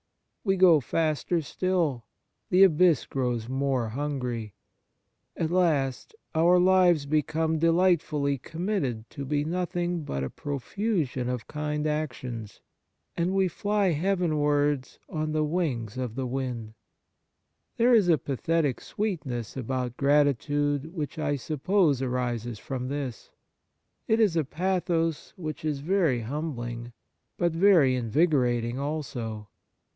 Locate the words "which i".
20.95-21.35